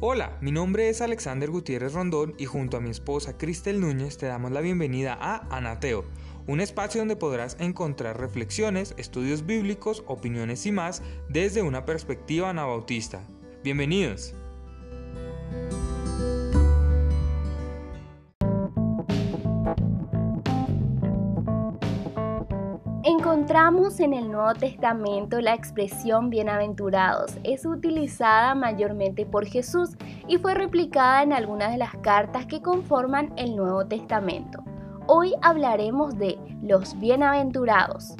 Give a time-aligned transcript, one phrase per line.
[0.00, 4.26] Hola, mi nombre es Alexander Gutiérrez Rondón y junto a mi esposa Cristel Núñez te
[4.26, 6.04] damos la bienvenida a Anateo,
[6.46, 13.26] un espacio donde podrás encontrar reflexiones, estudios bíblicos, opiniones y más desde una perspectiva anabautista.
[13.64, 14.34] Bienvenidos.
[23.56, 27.38] Encontramos en el Nuevo Testamento la expresión bienaventurados.
[27.42, 29.96] Es utilizada mayormente por Jesús
[30.28, 34.62] y fue replicada en algunas de las cartas que conforman el Nuevo Testamento.
[35.06, 38.14] Hoy hablaremos de los bienaventurados.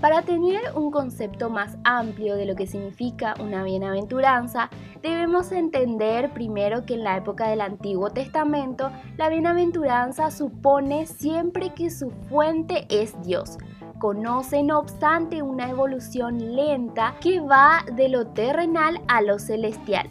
[0.00, 4.70] Para tener un concepto más amplio de lo que significa una bienaventuranza,
[5.02, 11.90] debemos entender primero que en la época del Antiguo Testamento, la bienaventuranza supone siempre que
[11.90, 13.58] su fuente es Dios
[14.04, 20.10] conoce no obstante una evolución lenta que va de lo terrenal a lo celestial.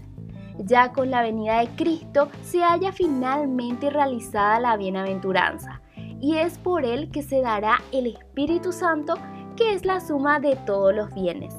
[0.58, 5.80] Ya con la venida de Cristo se haya finalmente realizada la bienaventuranza,
[6.20, 9.14] y es por él que se dará el Espíritu Santo,
[9.56, 11.54] que es la suma de todos los bienes.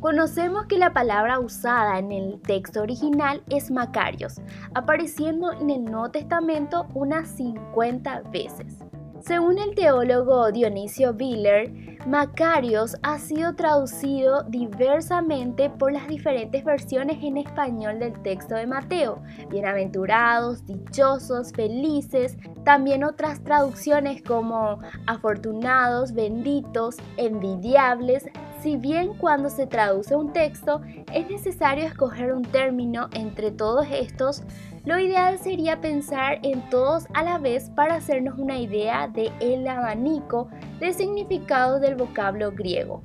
[0.00, 4.40] Conocemos que la palabra usada en el texto original es Macarios,
[4.72, 8.78] apareciendo en el Nuevo Testamento unas 50 veces.
[9.26, 11.72] Según el teólogo Dionisio Biller,
[12.06, 19.20] Macarios ha sido traducido diversamente por las diferentes versiones en español del texto de Mateo.
[19.50, 22.36] Bienaventurados, dichosos, felices.
[22.64, 28.28] También otras traducciones como afortunados, benditos, envidiables,
[28.62, 30.80] si bien cuando se traduce un texto
[31.12, 34.42] es necesario escoger un término entre todos estos,
[34.86, 39.66] lo ideal sería pensar en todos a la vez para hacernos una idea de el
[39.66, 40.48] abanico
[40.78, 43.02] de significados del vocablo griego.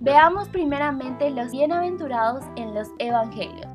[0.00, 3.68] Veamos primeramente los bienaventurados en los evangelios.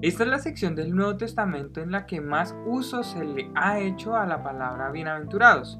[0.00, 3.78] Esta es la sección del Nuevo Testamento en la que más uso se le ha
[3.78, 5.78] hecho a la palabra bienaventurados.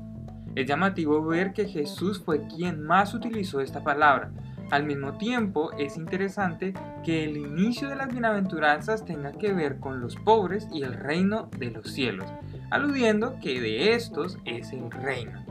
[0.55, 4.31] Es llamativo ver que Jesús fue quien más utilizó esta palabra.
[4.73, 6.73] Al mismo tiempo, es interesante
[7.05, 11.51] que el inicio de las bienaventuranzas tenga que ver con los pobres y el reino
[11.59, 12.25] de los cielos,
[12.71, 15.45] aludiendo que de estos es el reino.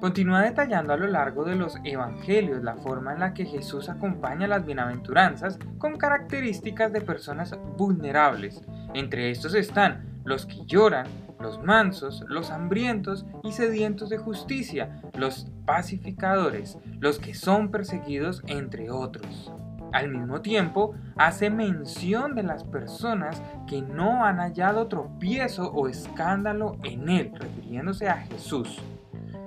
[0.00, 4.48] Continúa detallando a lo largo de los evangelios la forma en la que Jesús acompaña
[4.48, 8.60] las bienaventuranzas con características de personas vulnerables.
[8.92, 11.06] Entre estos están los que lloran,
[11.40, 18.90] los mansos, los hambrientos y sedientos de justicia, los pacificadores, los que son perseguidos, entre
[18.90, 19.52] otros.
[19.92, 26.76] Al mismo tiempo, hace mención de las personas que no han hallado tropiezo o escándalo
[26.84, 28.82] en él, refiriéndose a Jesús.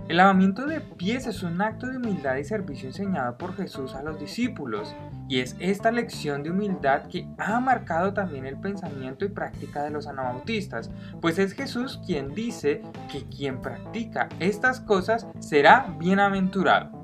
[0.08, 4.04] El lavamiento de pies es un acto de humildad y servicio enseñado por Jesús a
[4.04, 4.94] los discípulos,
[5.30, 9.92] y es esta lección de humildad que ha marcado también el pensamiento y práctica de
[9.92, 10.92] los anabautistas,
[11.22, 17.02] pues es Jesús quien dice que quien practica estas cosas será bienaventurado.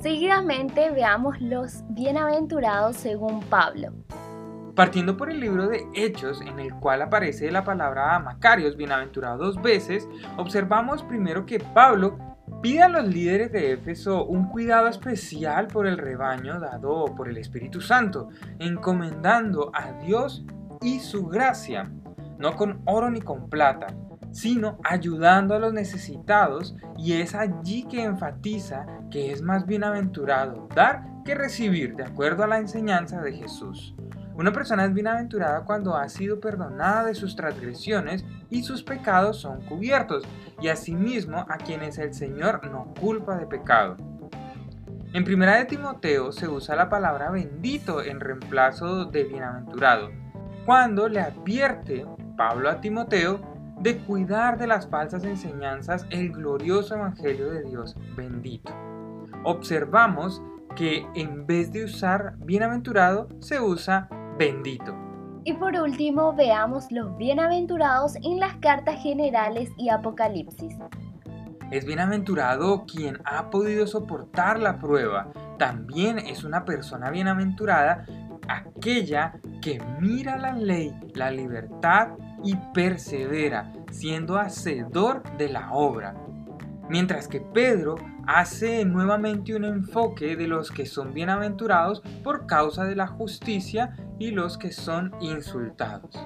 [0.00, 3.92] Seguidamente veamos los bienaventurados según Pablo.
[4.74, 9.60] Partiendo por el libro de Hechos, en el cual aparece la palabra Macarios, bienaventurado dos
[9.60, 12.18] veces, observamos primero que Pablo
[12.62, 17.38] Pide a los líderes de Éfeso un cuidado especial por el rebaño dado por el
[17.38, 20.44] Espíritu Santo, encomendando a Dios
[20.82, 21.90] y su gracia,
[22.38, 23.86] no con oro ni con plata,
[24.30, 31.02] sino ayudando a los necesitados, y es allí que enfatiza que es más bienaventurado dar
[31.24, 33.94] que recibir, de acuerdo a la enseñanza de Jesús.
[34.40, 39.60] Una persona es bienaventurada cuando ha sido perdonada de sus transgresiones y sus pecados son
[39.66, 40.26] cubiertos,
[40.62, 43.98] y asimismo a quienes el Señor no culpa de pecado.
[45.12, 50.08] En primera de Timoteo se usa la palabra bendito en reemplazo de bienaventurado,
[50.64, 52.06] cuando le advierte
[52.38, 53.42] Pablo a Timoteo
[53.78, 58.72] de cuidar de las falsas enseñanzas el glorioso Evangelio de Dios bendito.
[59.44, 60.40] Observamos
[60.76, 64.08] que en vez de usar bienaventurado se usa
[64.40, 64.96] bendito.
[65.44, 70.78] Y por último, veamos los bienaventurados en las cartas generales y Apocalipsis.
[71.70, 75.30] Es bienaventurado quien ha podido soportar la prueba.
[75.58, 78.06] También es una persona bienaventurada
[78.48, 82.08] aquella que mira la ley, la libertad
[82.42, 86.14] y persevera, siendo hacedor de la obra.
[86.88, 87.96] Mientras que Pedro
[88.26, 94.30] hace nuevamente un enfoque de los que son bienaventurados por causa de la justicia y
[94.30, 96.16] los que son insultados.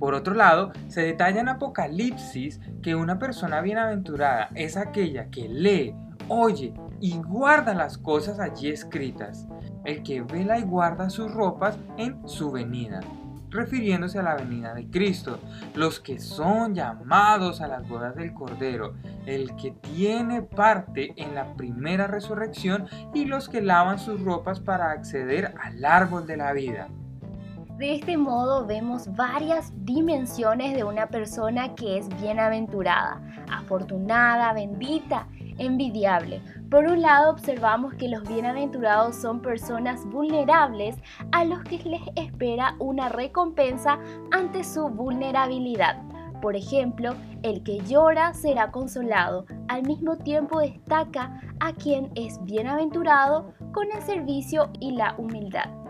[0.00, 5.94] Por otro lado, se detalla en Apocalipsis que una persona bienaventurada es aquella que lee,
[6.28, 9.46] oye y guarda las cosas allí escritas,
[9.84, 13.00] el que vela y guarda sus ropas en su venida.
[13.50, 15.38] refiriéndose a la venida de Cristo,
[15.76, 18.94] los que son llamados a las bodas del Cordero,
[19.26, 24.90] el que tiene parte en la primera resurrección y los que lavan sus ropas para
[24.90, 26.88] acceder al árbol de la vida.
[27.78, 35.26] De este modo vemos varias dimensiones de una persona que es bienaventurada, afortunada, bendita,
[35.58, 36.40] envidiable.
[36.70, 40.94] Por un lado observamos que los bienaventurados son personas vulnerables
[41.32, 43.98] a los que les espera una recompensa
[44.30, 46.00] ante su vulnerabilidad.
[46.40, 49.46] Por ejemplo, el que llora será consolado.
[49.66, 55.83] Al mismo tiempo destaca a quien es bienaventurado con el servicio y la humildad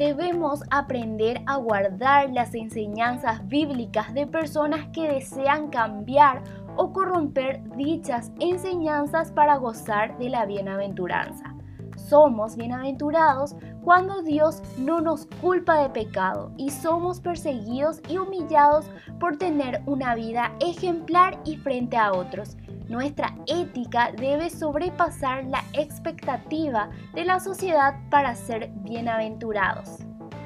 [0.00, 6.42] debemos aprender a guardar las enseñanzas bíblicas de personas que desean cambiar
[6.76, 11.54] o corromper dichas enseñanzas para gozar de la bienaventuranza.
[11.96, 13.54] Somos bienaventurados
[13.84, 18.86] cuando Dios no nos culpa de pecado y somos perseguidos y humillados
[19.20, 22.56] por tener una vida ejemplar y frente a otros.
[22.90, 30.00] Nuestra ética debe sobrepasar la expectativa de la sociedad para ser bienaventurados.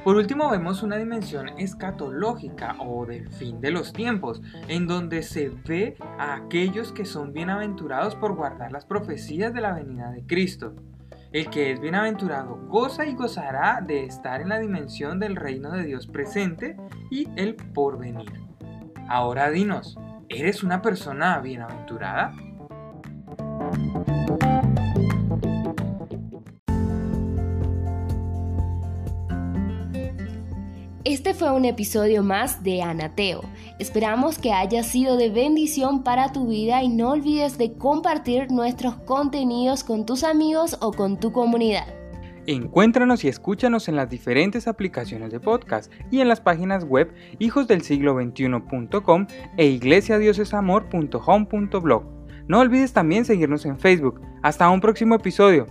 [0.05, 5.49] Por último vemos una dimensión escatológica o del fin de los tiempos, en donde se
[5.49, 10.75] ve a aquellos que son bienaventurados por guardar las profecías de la venida de Cristo.
[11.33, 15.85] El que es bienaventurado goza y gozará de estar en la dimensión del reino de
[15.85, 16.77] Dios presente
[17.11, 18.31] y el porvenir.
[19.09, 19.99] Ahora dinos,
[20.29, 22.33] ¿eres una persona bienaventurada?
[31.05, 33.43] Este fue un episodio más de Anateo.
[33.79, 38.95] Esperamos que haya sido de bendición para tu vida y no olvides de compartir nuestros
[38.97, 42.04] contenidos con tus amigos o con tu comunidad.
[42.47, 49.27] Encuéntranos y escúchanos en las diferentes aplicaciones de podcast y en las páginas web hijosdelsiglo21.com
[49.57, 52.05] e iglesiadiosesamor.home.blog.
[52.47, 54.21] No olvides también seguirnos en Facebook.
[54.43, 55.67] Hasta un próximo episodio.